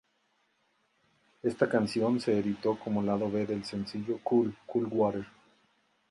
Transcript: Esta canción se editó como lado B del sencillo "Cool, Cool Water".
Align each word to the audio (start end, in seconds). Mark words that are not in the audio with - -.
Esta 1.43 1.69
canción 1.69 2.19
se 2.19 2.35
editó 2.39 2.75
como 2.75 3.03
lado 3.03 3.29
B 3.29 3.45
del 3.45 3.63
sencillo 3.63 4.17
"Cool, 4.23 4.57
Cool 4.65 4.87
Water". 4.91 5.27